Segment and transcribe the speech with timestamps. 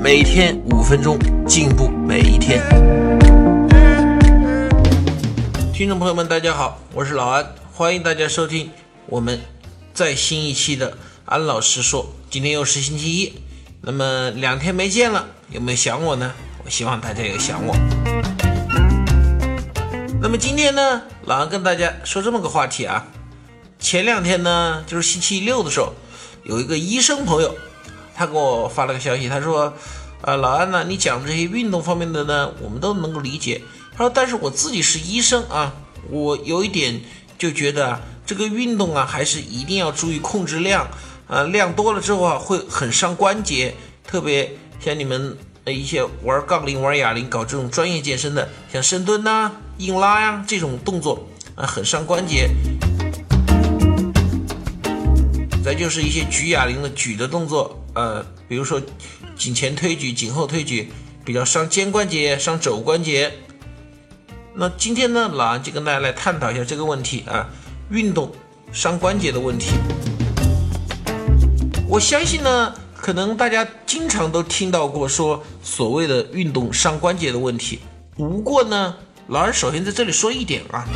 [0.00, 2.62] 每天五分钟，进步每一天。
[5.72, 8.70] 听众朋友们，大家好，我是老安，欢迎大家收听
[9.06, 9.40] 我们
[9.92, 12.14] 再新一期的安老师说。
[12.30, 13.42] 今天又是星期一，
[13.82, 16.32] 那么两天没见了，有没有想我呢？
[16.64, 17.74] 我希望大家有想我。
[20.22, 23.04] 那么今天呢，老安跟大家说这么个话题啊。
[23.80, 25.92] 前两天呢，就是星期六的时候，
[26.44, 27.52] 有一个医生朋友。
[28.18, 29.72] 他给我发了个消息，他说
[30.22, 33.62] ：“呃，老安呢，你讲这些运动方面的呢，我们都能够理解。
[33.92, 35.72] 他说，但是我自己是医生啊，
[36.10, 37.00] 我有一点
[37.38, 40.88] 就觉得，这个运动啊，还是一定要注意控制量
[41.28, 43.76] 啊，量多了之后啊，会很伤关节。
[44.04, 44.52] 特别
[44.84, 52.50] 像你们呃一些玩杠铃、玩哑铃、搞这种专业健身的，像深蹲呐、硬拉呀这种动作啊，很伤关节。
[55.64, 58.80] 再就是一些举哑铃的举的动作。”呃，比如说
[59.36, 60.88] 颈前推举、颈后推举，
[61.24, 63.32] 比较伤肩关节、伤肘关节。
[64.54, 67.48] 那今天呢，老安就跟大家来探讨一下这个问题啊，
[67.90, 68.30] 运动
[68.72, 69.72] 伤关节的问题。
[71.88, 77.80] 我相信呢，可能大家经常都听到过说所谓的运动伤关节的问题。
[78.16, 78.94] 不过呢，
[79.26, 80.86] 老安首先在这里说一点啊，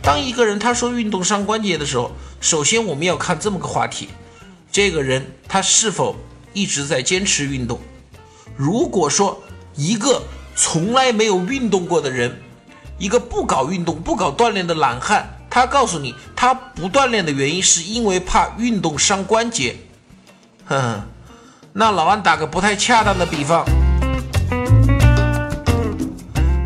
[0.00, 4.10] 当一个人他说运动伤关节的时候，首先我们要看这么个话题。
[4.74, 6.16] 这个人他是否
[6.52, 7.78] 一直在坚持运动？
[8.56, 9.40] 如果说
[9.76, 10.20] 一个
[10.56, 12.42] 从来没有运动过的人，
[12.98, 19.76] 一个不搞运动、不搞锻炼的懒汉，他告诉你他不锻炼的原因是因为怕运动伤关节，
[20.64, 21.02] 哼，
[21.72, 23.64] 那老安打个不太恰当的比方，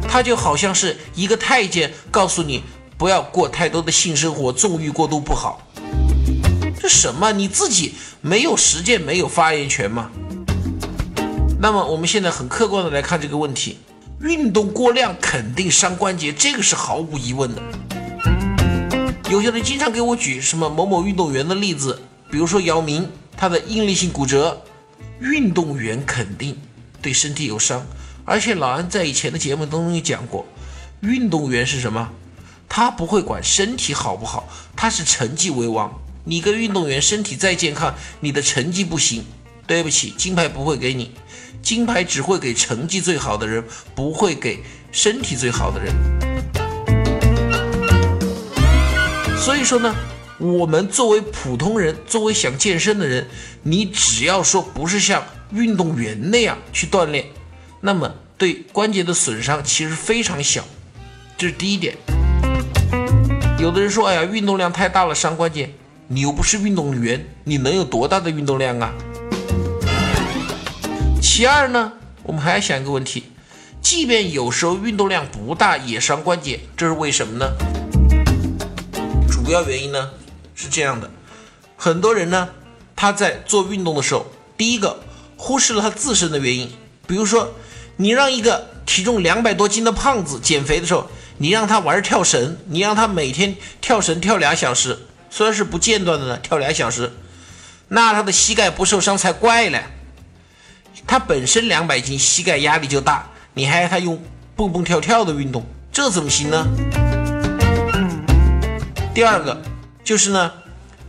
[0.09, 2.65] 他就好像是一个太监告诉你
[2.97, 5.61] 不要过太多的性生活，纵欲过度不好。
[6.79, 7.33] 这什么？
[7.33, 10.11] 你自己没有实践，没有发言权吗？
[11.61, 13.79] 那么我们现在很客观的来看这个问题，
[14.21, 17.61] 运动过量肯定伤关节，这个是毫无疑问的。
[19.29, 22.01] 有些人经常给我举什么某某运动员的例子，
[22.31, 24.63] 比如说姚明，他的应力性骨折，
[25.21, 26.57] 运动员肯定
[27.03, 27.85] 对身体有伤。
[28.25, 30.47] 而且老安在以前的节目当中也讲过，
[31.01, 32.09] 运动员是什么？
[32.69, 35.93] 他不会管身体好不好，他是成绩为王。
[36.25, 39.25] 你个运动员身体再健康，你的成绩不行，
[39.67, 41.13] 对不起，金牌不会给你，
[41.63, 43.65] 金牌只会给成绩最好的人，
[43.95, 44.63] 不会给
[44.93, 45.95] 身体最好的人。
[49.39, 49.95] 所以说呢，
[50.39, 53.27] 我们作为普通人，作为想健身的人，
[53.63, 57.25] 你只要说不是像运动员那样去锻炼，
[57.81, 60.65] 那么对关节的损伤其实非常小，
[61.39, 61.97] 这是第一点。
[63.59, 65.71] 有的人说，哎呀，运动量太大了，伤关节。
[66.11, 68.95] 你又不是运动员，你能有多大的运动量啊？
[71.21, 71.93] 其二呢，
[72.23, 73.25] 我们还要想一个问题，
[73.83, 77.53] 即便有时候运动量不大也伤关节，这是为什么呢？
[79.31, 80.13] 主要原因呢
[80.55, 81.11] 是这样的，
[81.77, 82.49] 很多人呢
[82.97, 84.25] 他在做运动的时候，
[84.57, 85.01] 第一个
[85.37, 86.71] 忽视了他自身的原因，
[87.07, 87.53] 比如说
[87.99, 95.01] 你让一个体重两百多斤的胖子减肥的时候，你让他玩跳绳，你让他每天跳绳跳俩小时。
[95.31, 97.13] 虽然是不间断的呢，跳两小时，
[97.89, 99.79] 那他的膝盖不受伤才怪呢。
[101.07, 104.23] 他本身两百斤，膝盖压力就大，你还让他用
[104.57, 106.67] 蹦蹦跳跳的运动，这怎么行呢？
[109.15, 109.63] 第二个
[110.05, 110.53] 就是呢，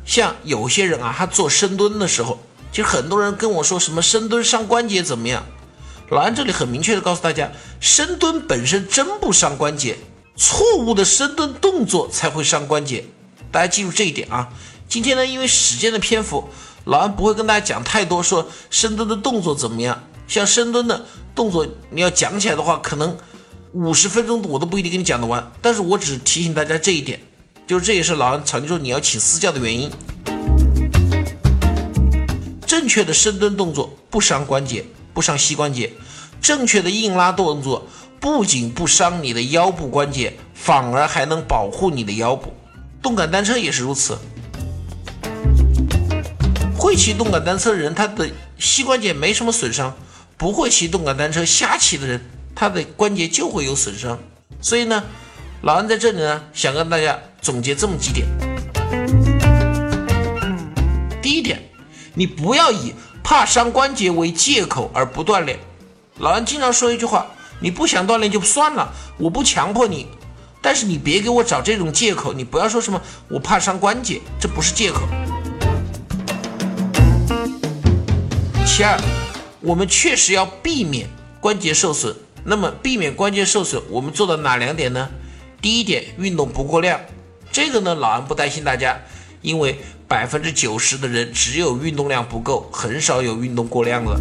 [0.05, 2.39] 像有些人啊，他做深蹲的时候，
[2.71, 5.43] 其实很多人跟我说什么深蹲伤关节怎么样？
[6.09, 9.97] 老安这里很明确的告诉大家，深蹲本身真不伤关节，
[10.35, 13.05] 错误的深蹲动作才会伤关节。
[13.51, 14.49] 大家记住这一点啊！
[14.87, 16.49] 今天呢，因为时间的篇幅，
[16.85, 20.03] 老安不会跟大家讲太多，说深蹲的动作怎么样。
[20.27, 23.17] 像深蹲的动作，你要讲起来的话，可能
[23.73, 25.51] 五十分钟我都不一定跟你讲得完。
[25.61, 27.19] 但是我只提醒大家这一点，
[27.65, 29.89] 就是这也是老安常说你要请私教的原因。
[32.67, 35.89] 正确的深蹲动作不伤关节，不伤膝关节；
[36.39, 37.87] 正确的硬拉动作
[38.19, 42.53] 不仅不伤你的腰部关节，反而还能保护你的腰部。
[43.01, 44.17] 动感单车也是如此，
[46.77, 49.91] 会骑动感单车的人，他的膝关节没什么损伤；
[50.37, 52.21] 不会骑动感单车瞎骑的人，
[52.53, 54.19] 他的关节就会有损伤。
[54.61, 55.03] 所以呢，
[55.61, 58.27] 老安在这里呢，想跟大家总结这么几点。
[61.21, 61.61] 第一点，
[62.13, 62.93] 你不要以
[63.23, 65.57] 怕伤关节为借口而不锻炼。
[66.17, 67.27] 老安经常说一句话：
[67.61, 70.05] 你不想锻炼就算了，我不强迫你，
[70.61, 72.33] 但是你别给我找这种借口。
[72.33, 75.01] 你不要说什么我怕伤关节，这不是借口。
[78.65, 78.97] 其二，
[79.61, 81.09] 我们确实要避免
[81.39, 82.15] 关节受损。
[82.45, 85.09] 那么，避免关节受损，我们做到哪两点呢？
[85.61, 86.99] 第一点，运动不过量。
[87.51, 88.97] 这个呢，老安不担心大家，
[89.41, 89.77] 因为
[90.07, 94.19] 百分之九十的人只有运动量不够，很少有运动过量了。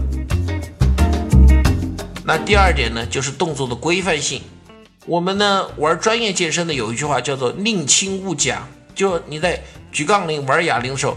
[2.24, 4.42] 那第二点呢，就是动作的规范性。
[5.08, 9.58] 我们呢玩专业健身的有一句话叫做“宁轻勿假”，就你在
[9.90, 11.16] 举杠铃、玩哑铃的时候，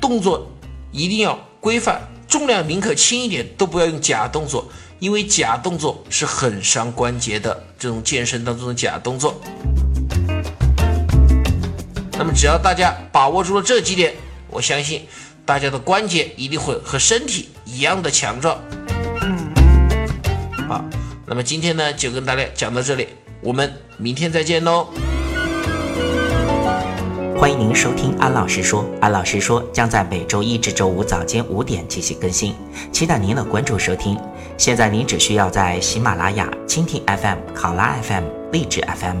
[0.00, 0.48] 动作
[0.92, 4.68] 一定要规范，重量宁可轻一点，都不要用假动作。
[5.00, 9.34] 因为假动作是很伤关节的，这种健身当中的假动作。
[12.12, 14.14] 那么只要大家把握住了这几点，
[14.48, 15.04] 我相信
[15.44, 18.56] 大家的关节一定会和身体一样的强壮。
[20.68, 20.84] 好，
[21.28, 23.08] 那么今天呢就跟大家讲到这里，
[23.40, 24.86] 我们明天再见喽。
[27.36, 32.54] 欢迎您收听安老师说，安老师说将在每周一至周五早间五点进行更新，
[32.92, 34.16] 期待您的关注收听。
[34.56, 39.20] 现在您只需要在喜马拉雅、蜻蜓 FM、考拉 FM、荔枝 FM、